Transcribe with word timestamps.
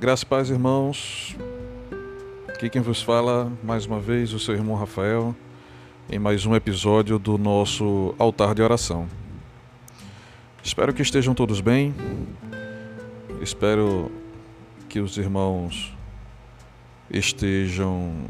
Graças 0.00 0.22
e 0.22 0.26
paz, 0.26 0.48
irmãos. 0.48 1.36
Aqui 2.48 2.70
quem 2.70 2.80
vos 2.80 3.02
fala, 3.02 3.52
mais 3.62 3.84
uma 3.84 4.00
vez, 4.00 4.32
o 4.32 4.38
seu 4.38 4.54
irmão 4.54 4.74
Rafael, 4.74 5.36
em 6.08 6.18
mais 6.18 6.46
um 6.46 6.56
episódio 6.56 7.18
do 7.18 7.36
nosso 7.36 8.14
altar 8.18 8.54
de 8.54 8.62
oração. 8.62 9.06
Espero 10.64 10.94
que 10.94 11.02
estejam 11.02 11.34
todos 11.34 11.60
bem. 11.60 11.94
Espero 13.42 14.10
que 14.88 15.00
os 15.00 15.18
irmãos 15.18 15.94
estejam 17.10 18.24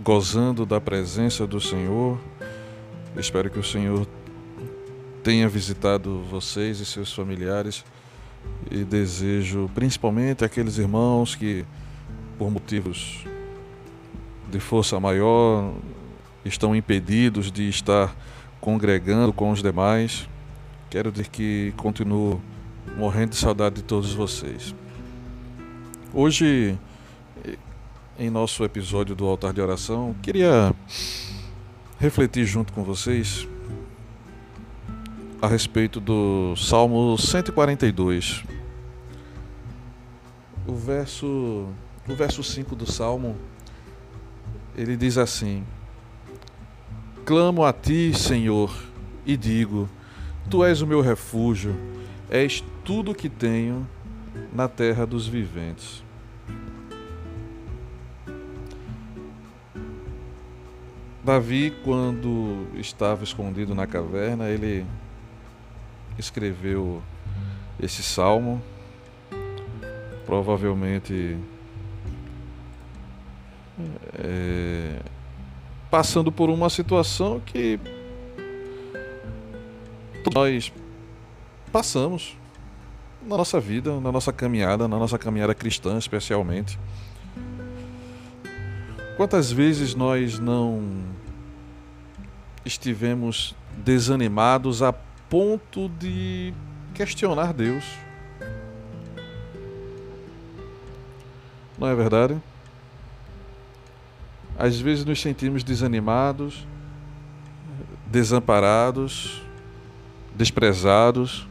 gozando 0.00 0.64
da 0.64 0.80
presença 0.80 1.44
do 1.44 1.60
Senhor. 1.60 2.20
Espero 3.16 3.50
que 3.50 3.58
o 3.58 3.64
Senhor 3.64 4.06
tenha 5.24 5.48
visitado 5.48 6.22
vocês 6.30 6.78
e 6.78 6.86
seus 6.86 7.12
familiares 7.12 7.84
e 8.70 8.84
desejo 8.84 9.70
principalmente 9.74 10.44
aqueles 10.44 10.78
irmãos 10.78 11.34
que, 11.34 11.64
por 12.38 12.50
motivos 12.50 13.24
de 14.50 14.60
força 14.60 14.98
maior, 15.00 15.72
estão 16.44 16.74
impedidos 16.74 17.50
de 17.50 17.68
estar 17.68 18.14
congregando 18.60 19.32
com 19.32 19.50
os 19.50 19.62
demais. 19.62 20.28
Quero 20.90 21.10
dizer 21.10 21.28
que 21.28 21.72
continuo 21.76 22.40
morrendo 22.96 23.30
de 23.30 23.36
saudade 23.36 23.76
de 23.76 23.82
todos 23.82 24.12
vocês. 24.12 24.74
Hoje, 26.12 26.78
em 28.18 28.30
nosso 28.30 28.64
episódio 28.64 29.14
do 29.14 29.26
Altar 29.26 29.52
de 29.52 29.60
Oração, 29.60 30.14
queria 30.22 30.74
refletir 31.98 32.44
junto 32.46 32.72
com 32.72 32.82
vocês 32.82 33.46
a 35.46 35.48
respeito 35.48 36.00
do 36.00 36.56
Salmo 36.56 37.16
142. 37.16 38.42
O 40.66 40.74
verso, 40.74 41.68
o 42.08 42.14
verso 42.16 42.42
5 42.42 42.74
do 42.74 42.90
Salmo, 42.90 43.36
ele 44.76 44.96
diz 44.96 45.16
assim: 45.16 45.64
Clamo 47.24 47.64
a 47.64 47.72
ti, 47.72 48.12
Senhor, 48.12 48.76
e 49.24 49.36
digo: 49.36 49.88
Tu 50.50 50.64
és 50.64 50.82
o 50.82 50.86
meu 50.86 51.00
refúgio, 51.00 51.76
és 52.28 52.64
tudo 52.84 53.14
que 53.14 53.28
tenho 53.28 53.86
na 54.52 54.66
terra 54.66 55.06
dos 55.06 55.28
viventes. 55.28 56.02
Davi, 61.22 61.72
quando 61.84 62.66
estava 62.74 63.22
escondido 63.22 63.76
na 63.76 63.86
caverna, 63.86 64.48
ele 64.48 64.84
escreveu 66.18 67.02
esse 67.80 68.02
salmo, 68.02 68.62
provavelmente 70.24 71.36
é, 74.18 74.98
passando 75.90 76.32
por 76.32 76.50
uma 76.50 76.70
situação 76.70 77.40
que 77.40 77.78
nós 80.34 80.72
passamos 81.70 82.36
na 83.22 83.36
nossa 83.36 83.60
vida, 83.60 84.00
na 84.00 84.10
nossa 84.10 84.32
caminhada, 84.32 84.88
na 84.88 84.98
nossa 84.98 85.18
caminhada 85.18 85.54
cristã, 85.54 85.98
especialmente. 85.98 86.78
Quantas 89.16 89.50
vezes 89.50 89.94
nós 89.94 90.38
não 90.38 91.04
estivemos 92.64 93.54
desanimados 93.76 94.82
a 94.82 94.92
ponto 95.28 95.88
de 95.88 96.52
questionar 96.94 97.52
Deus. 97.52 97.84
Não 101.78 101.88
é 101.88 101.94
verdade? 101.94 102.40
Às 104.58 104.80
vezes 104.80 105.04
nos 105.04 105.20
sentimos 105.20 105.62
desanimados, 105.62 106.66
desamparados, 108.06 109.42
desprezados. 110.34 111.46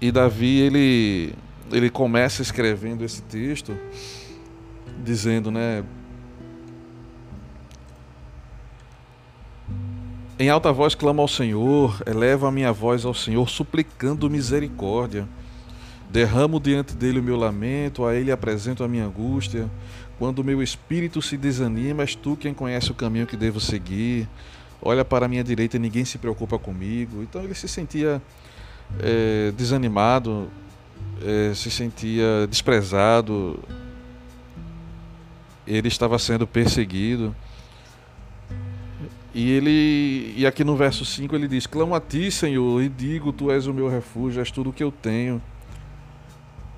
E 0.00 0.10
Davi 0.10 0.60
ele 0.60 1.34
ele 1.70 1.90
começa 1.90 2.40
escrevendo 2.40 3.04
esse 3.04 3.20
texto 3.22 3.76
dizendo, 5.02 5.50
né, 5.50 5.84
Em 10.40 10.48
alta 10.48 10.72
voz 10.72 10.94
clamo 10.94 11.20
ao 11.20 11.26
Senhor, 11.26 12.00
elevo 12.06 12.46
a 12.46 12.52
minha 12.52 12.72
voz 12.72 13.04
ao 13.04 13.12
Senhor, 13.12 13.48
suplicando 13.48 14.30
misericórdia. 14.30 15.26
Derramo 16.08 16.60
diante 16.60 16.94
dele 16.94 17.18
o 17.18 17.22
meu 17.22 17.36
lamento, 17.36 18.04
a 18.04 18.14
ele 18.14 18.30
apresento 18.30 18.84
a 18.84 18.88
minha 18.88 19.04
angústia. 19.04 19.68
Quando 20.16 20.38
o 20.38 20.44
meu 20.44 20.62
espírito 20.62 21.20
se 21.20 21.36
desanima, 21.36 22.04
és 22.04 22.14
tu 22.14 22.36
quem 22.36 22.54
conhece 22.54 22.92
o 22.92 22.94
caminho 22.94 23.26
que 23.26 23.36
devo 23.36 23.58
seguir. 23.58 24.28
Olha 24.80 25.04
para 25.04 25.26
a 25.26 25.28
minha 25.28 25.42
direita 25.42 25.76
e 25.76 25.80
ninguém 25.80 26.04
se 26.04 26.18
preocupa 26.18 26.56
comigo. 26.56 27.20
Então 27.20 27.42
ele 27.42 27.54
se 27.54 27.66
sentia 27.66 28.22
é, 29.00 29.52
desanimado, 29.56 30.48
é, 31.20 31.52
se 31.52 31.68
sentia 31.68 32.46
desprezado, 32.48 33.58
ele 35.66 35.88
estava 35.88 36.16
sendo 36.16 36.46
perseguido. 36.46 37.34
E 39.38 39.52
ele 39.52 40.34
e 40.36 40.44
aqui 40.44 40.64
no 40.64 40.74
verso 40.74 41.04
5 41.04 41.32
ele 41.36 41.46
diz: 41.46 41.64
Clamo 41.64 41.94
a 41.94 42.00
ti, 42.00 42.28
Senhor, 42.28 42.82
e 42.82 42.88
digo: 42.88 43.32
Tu 43.32 43.52
és 43.52 43.68
o 43.68 43.72
meu 43.72 43.88
refúgio, 43.88 44.40
és 44.40 44.50
tudo 44.50 44.70
o 44.70 44.72
que 44.72 44.82
eu 44.82 44.90
tenho. 44.90 45.40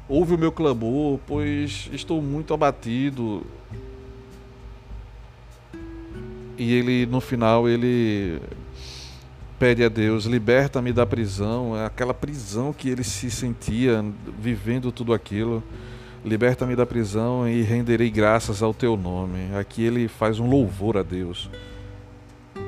Ouve 0.06 0.34
o 0.34 0.38
meu 0.38 0.52
clamor, 0.52 1.18
pois 1.26 1.88
estou 1.90 2.20
muito 2.20 2.52
abatido. 2.52 3.46
E 6.58 6.74
ele 6.74 7.06
no 7.06 7.18
final 7.18 7.66
ele 7.66 8.38
pede 9.58 9.82
a 9.82 9.88
Deus: 9.88 10.26
liberta-me 10.26 10.92
da 10.92 11.06
prisão, 11.06 11.74
aquela 11.82 12.12
prisão 12.12 12.74
que 12.74 12.90
ele 12.90 13.02
se 13.02 13.30
sentia 13.30 14.04
vivendo 14.38 14.92
tudo 14.92 15.14
aquilo. 15.14 15.62
Liberta-me 16.22 16.76
da 16.76 16.84
prisão 16.84 17.48
e 17.48 17.62
renderei 17.62 18.10
graças 18.10 18.62
ao 18.62 18.74
teu 18.74 18.98
nome. 18.98 19.56
Aqui 19.58 19.82
ele 19.82 20.08
faz 20.08 20.38
um 20.38 20.46
louvor 20.46 20.98
a 20.98 21.02
Deus 21.02 21.48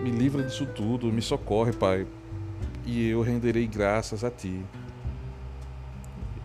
me 0.03 0.11
livra 0.11 0.43
disso 0.43 0.67
tudo, 0.67 1.13
me 1.13 1.23
socorre, 1.23 1.73
Pai, 1.73 2.07
e 2.85 3.09
eu 3.09 3.23
renderei 3.23 3.67
graças 3.67 4.25
a 4.25 4.31
Ti. 4.31 4.61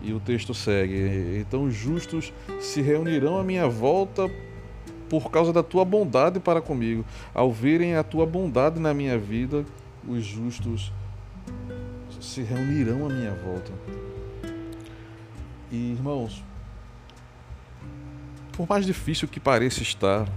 E 0.02 0.14
o 0.14 0.20
texto 0.20 0.54
segue: 0.54 1.40
Então 1.40 1.64
os 1.64 1.74
justos 1.74 2.32
se 2.60 2.82
reunirão 2.82 3.40
à 3.40 3.44
minha 3.44 3.68
volta 3.68 4.30
por 5.10 5.32
causa 5.32 5.52
da 5.52 5.64
tua 5.64 5.84
bondade 5.84 6.40
para 6.40 6.62
comigo. 6.62 7.04
Ao 7.34 7.52
verem 7.52 7.96
a 7.96 8.04
tua 8.04 8.26
bondade 8.26 8.80
na 8.80 8.94
minha 8.94 9.18
vida, 9.18 9.66
os 10.08 10.24
justos 10.24 10.94
se 12.22 12.44
reunirão 12.44 13.06
à 13.06 13.10
minha 13.10 13.34
volta. 13.34 13.72
E 15.72 15.94
irmãos, 15.94 16.44
por 18.52 18.68
mais 18.68 18.86
difícil 18.86 19.28
que 19.28 19.40
pareça 19.40 19.82
estar, 19.82 20.28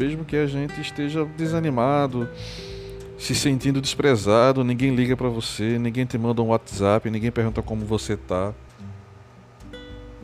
mesmo 0.00 0.24
que 0.24 0.34
a 0.34 0.46
gente 0.46 0.80
esteja 0.80 1.26
desanimado, 1.36 2.26
se 3.18 3.34
sentindo 3.34 3.82
desprezado, 3.82 4.64
ninguém 4.64 4.94
liga 4.94 5.14
para 5.14 5.28
você, 5.28 5.78
ninguém 5.78 6.06
te 6.06 6.16
manda 6.16 6.40
um 6.40 6.48
WhatsApp, 6.48 7.10
ninguém 7.10 7.30
pergunta 7.30 7.60
como 7.60 7.84
você 7.84 8.16
tá. 8.16 8.54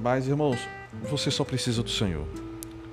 Mas, 0.03 0.27
irmãos, 0.27 0.59
você 1.03 1.31
só 1.31 1.45
precisa 1.45 1.83
do 1.83 1.91
Senhor. 1.91 2.27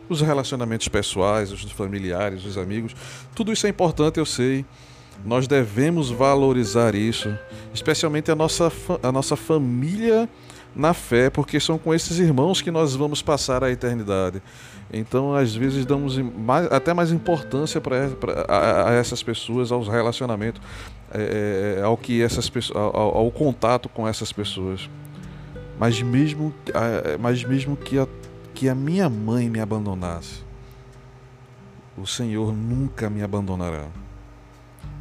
Os 0.09 0.19
relacionamentos 0.19 0.89
pessoais, 0.89 1.53
os 1.53 1.71
familiares, 1.71 2.43
os 2.43 2.57
amigos, 2.57 2.93
tudo 3.33 3.53
isso 3.53 3.65
é 3.65 3.69
importante, 3.69 4.19
eu 4.19 4.25
sei. 4.25 4.65
Nós 5.23 5.47
devemos 5.47 6.11
valorizar 6.11 6.95
isso, 6.95 7.33
especialmente 7.73 8.29
a 8.29 8.35
nossa, 8.35 8.69
a 9.01 9.09
nossa 9.09 9.37
família 9.37 10.27
na 10.75 10.93
fé, 10.93 11.29
porque 11.29 11.59
são 11.59 11.77
com 11.77 11.93
esses 11.93 12.17
irmãos 12.19 12.61
que 12.61 12.71
nós 12.71 12.95
vamos 12.95 13.21
passar 13.21 13.63
a 13.63 13.71
eternidade. 13.71 14.41
Então, 14.91 15.33
às 15.33 15.55
vezes, 15.55 15.85
damos 15.85 16.17
mais, 16.17 16.71
até 16.71 16.93
mais 16.93 17.11
importância 17.11 17.79
para 17.79 18.09
a, 18.47 18.93
essas 18.93 19.23
pessoas, 19.23 19.71
aos 19.71 19.87
relacionamentos, 19.87 20.61
é, 21.11 21.77
é, 21.79 21.83
ao 21.83 21.97
que 21.97 22.21
essas 22.21 22.51
ao, 22.73 23.17
ao, 23.17 23.31
contato 23.31 23.89
com 23.89 24.07
essas 24.07 24.31
pessoas. 24.31 24.89
Mas 25.79 26.01
mesmo, 26.01 26.53
mas 27.19 27.43
mesmo 27.43 27.75
que, 27.75 27.97
a, 27.97 28.07
que 28.53 28.69
a 28.69 28.75
minha 28.75 29.09
mãe 29.09 29.49
me 29.49 29.59
abandonasse, 29.59 30.43
o 31.97 32.05
Senhor 32.05 32.53
nunca 32.53 33.09
me 33.09 33.23
abandonará. 33.23 33.87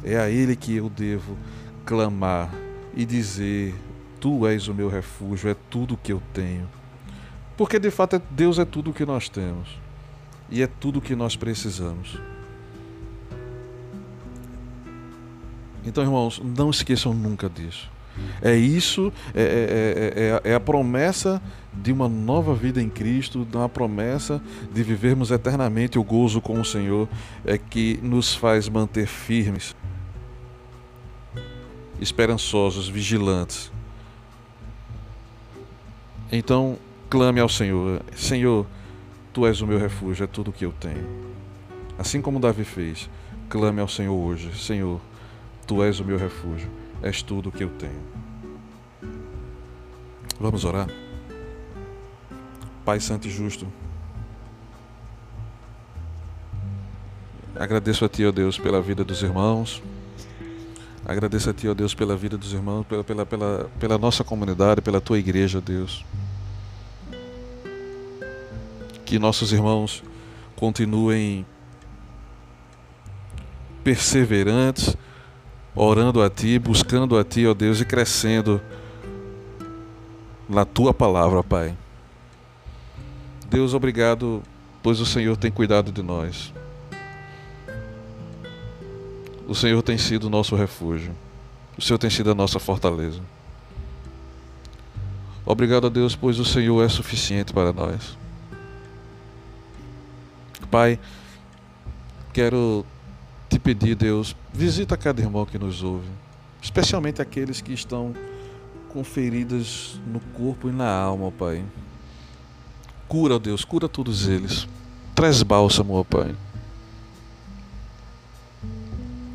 É 0.03 0.17
a 0.17 0.29
Ele 0.29 0.55
que 0.55 0.75
eu 0.75 0.89
devo 0.89 1.37
clamar 1.85 2.49
e 2.95 3.05
dizer: 3.05 3.75
Tu 4.23 4.47
és 4.47 4.69
o 4.69 4.73
meu 4.73 4.87
refúgio, 4.87 5.49
é 5.49 5.55
tudo 5.69 5.99
que 6.01 6.13
eu 6.13 6.23
tenho. 6.31 6.69
Porque 7.57 7.77
de 7.77 7.91
fato 7.91 8.21
Deus 8.31 8.57
é 8.57 8.63
tudo 8.63 8.93
que 8.93 9.05
nós 9.05 9.27
temos 9.27 9.67
e 10.49 10.61
é 10.61 10.67
tudo 10.67 10.99
o 10.99 11.01
que 11.01 11.13
nós 11.13 11.35
precisamos. 11.35 12.17
Então, 15.83 16.01
irmãos, 16.01 16.41
não 16.41 16.69
esqueçam 16.69 17.13
nunca 17.13 17.49
disso. 17.49 17.91
É 18.41 18.55
isso, 18.55 19.11
é, 19.35 19.41
é, 19.43 20.47
é, 20.47 20.51
é, 20.51 20.55
a 20.55 20.59
promessa 20.61 21.41
de 21.73 21.91
uma 21.91 22.07
nova 22.07 22.55
vida 22.55 22.81
em 22.81 22.89
Cristo, 22.89 23.45
uma 23.53 23.67
promessa 23.67 24.41
de 24.71 24.83
vivermos 24.83 25.31
eternamente 25.31 25.99
o 25.99 26.03
gozo 26.03 26.39
com 26.39 26.61
o 26.61 26.63
Senhor, 26.63 27.09
é 27.43 27.57
que 27.57 27.99
nos 28.01 28.33
faz 28.33 28.69
manter 28.69 29.05
firmes, 29.05 29.75
esperançosos, 31.99 32.87
vigilantes. 32.87 33.69
Então, 36.35 36.79
clame 37.11 37.39
ao 37.39 37.47
Senhor: 37.47 38.01
Senhor, 38.15 38.65
tu 39.31 39.45
és 39.45 39.61
o 39.61 39.67
meu 39.67 39.77
refúgio, 39.77 40.23
é 40.23 40.27
tudo 40.27 40.49
o 40.49 40.51
que 40.51 40.65
eu 40.65 40.71
tenho. 40.71 41.07
Assim 41.95 42.23
como 42.23 42.39
Davi 42.39 42.63
fez, 42.63 43.07
clame 43.47 43.79
ao 43.79 43.87
Senhor 43.87 44.15
hoje: 44.15 44.51
Senhor, 44.57 44.99
tu 45.67 45.83
és 45.83 45.99
o 45.99 46.03
meu 46.03 46.17
refúgio, 46.17 46.67
és 47.03 47.21
tudo 47.21 47.49
o 47.49 47.51
que 47.51 47.63
eu 47.63 47.69
tenho. 47.69 48.01
Vamos 50.39 50.65
orar? 50.65 50.87
Pai 52.83 52.99
Santo 52.99 53.27
e 53.27 53.29
Justo, 53.29 53.67
agradeço 57.55 58.05
a 58.05 58.09
Ti, 58.09 58.25
ó 58.25 58.31
Deus, 58.31 58.57
pela 58.57 58.81
vida 58.81 59.03
dos 59.03 59.21
irmãos. 59.21 59.83
Agradeço 61.05 61.51
a 61.51 61.53
Ti, 61.53 61.67
ó 61.67 61.75
Deus, 61.75 61.93
pela 61.93 62.17
vida 62.17 62.39
dos 62.39 62.53
irmãos, 62.53 62.87
pela, 62.87 63.03
pela, 63.03 63.23
pela, 63.23 63.69
pela 63.79 63.97
nossa 63.99 64.23
comunidade, 64.23 64.81
pela 64.81 64.99
Tua 64.99 65.19
igreja, 65.19 65.61
Deus 65.61 66.03
que 69.05 69.19
nossos 69.19 69.51
irmãos 69.51 70.03
continuem 70.55 71.45
perseverantes, 73.83 74.95
orando 75.75 76.21
a 76.21 76.29
Ti, 76.29 76.57
buscando 76.57 77.17
a 77.17 77.23
Ti, 77.23 77.45
ó 77.47 77.53
Deus, 77.53 77.81
e 77.81 77.85
crescendo 77.85 78.61
na 80.47 80.65
Tua 80.65 80.93
palavra, 80.93 81.43
Pai. 81.43 81.75
Deus, 83.49 83.73
obrigado, 83.73 84.41
pois 84.81 84.99
o 84.99 85.05
Senhor 85.05 85.37
tem 85.37 85.51
cuidado 85.51 85.91
de 85.91 86.01
nós. 86.01 86.53
O 89.47 89.53
Senhor 89.53 89.81
tem 89.81 89.97
sido 89.97 90.25
o 90.25 90.29
nosso 90.29 90.55
refúgio. 90.55 91.11
O 91.77 91.81
Senhor 91.81 91.97
tem 91.97 92.09
sido 92.09 92.31
a 92.31 92.35
nossa 92.35 92.59
fortaleza. 92.59 93.19
Obrigado 95.45 95.87
a 95.87 95.89
Deus, 95.89 96.15
pois 96.15 96.39
o 96.39 96.45
Senhor 96.45 96.81
é 96.83 96.87
suficiente 96.87 97.51
para 97.51 97.73
nós. 97.73 98.17
Pai, 100.73 100.99
quero 102.33 102.83
te 103.47 103.59
pedir, 103.59 103.93
Deus, 103.93 104.35
visita 104.51 104.97
cada 104.97 105.21
irmão 105.21 105.45
que 105.45 105.59
nos 105.59 105.83
ouve, 105.83 106.07
especialmente 106.59 107.21
aqueles 107.21 107.61
que 107.61 107.71
estão 107.71 108.11
com 108.89 109.03
feridas 109.03 110.01
no 110.07 110.19
corpo 110.35 110.67
e 110.69 110.71
na 110.71 110.91
alma, 110.91 111.31
Pai. 111.31 111.63
Cura, 113.07 113.37
Deus, 113.37 113.63
cura 113.63 113.87
todos 113.87 114.27
eles. 114.27 114.67
Traz 115.13 115.43
bálsamo, 115.43 115.93
ó 115.93 116.03
Pai. 116.03 116.35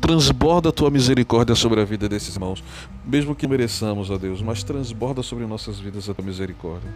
Transborda 0.01 0.67
a 0.67 0.73
tua 0.73 0.91
misericórdia 0.91 1.55
sobre 1.55 1.79
a 1.79 1.85
vida 1.85 2.09
desses 2.09 2.35
irmãos, 2.35 2.61
mesmo 3.05 3.33
que 3.33 3.47
mereçamos, 3.47 4.09
ó 4.09 4.17
Deus, 4.17 4.41
mas 4.41 4.61
transborda 4.61 5.23
sobre 5.23 5.45
nossas 5.45 5.79
vidas 5.79 6.09
a 6.09 6.13
tua 6.13 6.25
misericórdia. 6.25 6.93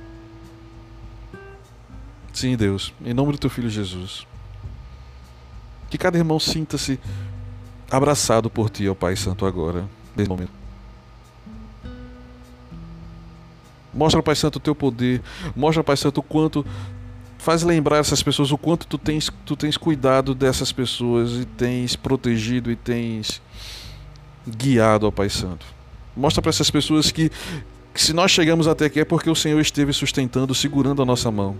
Sim, 2.34 2.57
Deus, 2.57 2.94
em 3.06 3.13
nome 3.13 3.31
do 3.31 3.38
teu 3.38 3.50
filho 3.50 3.69
Jesus. 3.69 4.28
Que 5.94 5.98
cada 6.00 6.18
irmão 6.18 6.40
sinta-se 6.40 7.00
abraçado 7.92 8.50
por 8.50 8.68
ti, 8.68 8.90
ó 8.90 8.95
Pai 8.95 9.16
Santo, 9.16 9.45
agora, 9.45 9.88
nesse 10.18 10.28
momento. 10.28 10.50
Mostra, 13.94 14.24
Pai 14.24 14.36
Santo, 14.36 14.56
o 14.56 14.60
teu 14.60 14.74
poder. 14.74 15.22
Mostra, 15.56 15.84
Pai 15.84 15.95
Santo, 15.95 16.18
o 16.18 16.24
quanto. 16.24 16.66
Faz 17.38 17.62
lembrar 17.62 18.00
essas 18.00 18.24
pessoas 18.24 18.51
o 18.51 18.57
quanto 18.57 18.88
tu 18.88 18.98
tens, 18.98 19.30
tu 19.45 19.56
tens 19.56 19.78
cuidado 19.78 20.34
dessas 20.34 20.72
pessoas 20.72 21.34
e 21.34 21.45
tens 21.45 21.96
protegido 21.96 22.72
e 22.72 22.75
tens 22.75 23.39
guiado, 24.48 25.06
ó 25.06 25.12
Pai 25.12 25.30
Santo. 25.30 25.63
Mostra 26.18 26.42
para 26.42 26.50
essas 26.50 26.72
pessoas 26.72 27.12
que, 27.12 27.30
que 27.94 28.01
se 28.01 28.13
nós 28.13 28.31
chegamos 28.31 28.68
até 28.68 28.86
aqui 28.86 29.00
é 29.00 29.06
porque 29.06 29.30
o 29.30 29.36
Senhor 29.36 29.60
esteve 29.60 29.94
sustentando, 29.94 30.56
segurando 30.56 31.04
a 31.04 31.06
nossa 31.06 31.30
mão. 31.30 31.56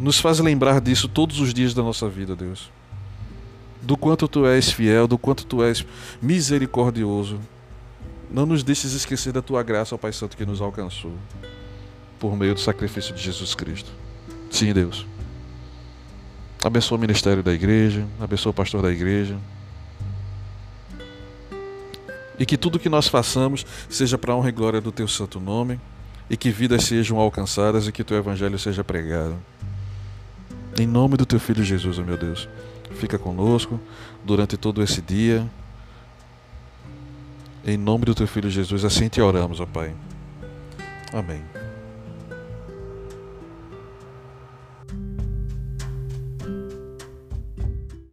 Nos 0.00 0.18
faz 0.18 0.40
lembrar 0.40 0.80
disso 0.80 1.06
todos 1.06 1.40
os 1.40 1.52
dias 1.52 1.74
da 1.74 1.82
nossa 1.82 2.08
vida, 2.08 2.34
Deus. 2.34 2.70
Do 3.82 3.98
quanto 3.98 4.26
tu 4.26 4.46
és 4.46 4.72
fiel, 4.72 5.06
do 5.06 5.18
quanto 5.18 5.44
tu 5.44 5.62
és 5.62 5.84
misericordioso. 6.22 7.38
Não 8.30 8.46
nos 8.46 8.62
deixes 8.62 8.94
esquecer 8.94 9.30
da 9.30 9.42
tua 9.42 9.62
graça, 9.62 9.94
ó 9.94 9.98
Pai 9.98 10.12
Santo, 10.12 10.38
que 10.38 10.46
nos 10.46 10.62
alcançou 10.62 11.12
por 12.18 12.34
meio 12.34 12.54
do 12.54 12.60
sacrifício 12.60 13.14
de 13.14 13.22
Jesus 13.22 13.54
Cristo. 13.54 13.90
Sim, 14.50 14.72
Deus. 14.72 15.06
Abençoa 16.64 16.96
o 16.96 17.00
ministério 17.00 17.42
da 17.42 17.52
igreja, 17.52 18.06
abençoa 18.18 18.50
o 18.50 18.54
pastor 18.54 18.80
da 18.80 18.90
igreja. 18.90 19.36
E 22.38 22.46
que 22.46 22.56
tudo 22.56 22.78
que 22.78 22.88
nós 22.88 23.06
façamos 23.06 23.66
seja 23.88 24.16
para 24.16 24.32
a 24.32 24.36
honra 24.36 24.48
e 24.48 24.52
glória 24.52 24.80
do 24.80 24.90
teu 24.90 25.06
santo 25.06 25.38
nome, 25.38 25.78
e 26.30 26.38
que 26.38 26.50
vidas 26.50 26.84
sejam 26.84 27.18
alcançadas 27.18 27.86
e 27.86 27.92
que 27.92 28.02
teu 28.02 28.16
evangelho 28.16 28.58
seja 28.58 28.82
pregado. 28.82 29.36
Em 30.80 30.86
nome 30.86 31.18
do 31.18 31.26
teu 31.26 31.38
filho 31.38 31.62
Jesus, 31.62 31.98
oh 31.98 32.02
meu 32.02 32.16
Deus, 32.16 32.48
fica 32.92 33.18
conosco 33.18 33.78
durante 34.24 34.56
todo 34.56 34.82
esse 34.82 35.02
dia. 35.02 35.46
Em 37.66 37.76
nome 37.76 38.06
do 38.06 38.14
teu 38.14 38.26
filho 38.26 38.48
Jesus, 38.48 38.82
assim 38.82 39.06
te 39.06 39.20
oramos, 39.20 39.60
ó 39.60 39.66
Pai. 39.66 39.92
Amém. 41.12 41.42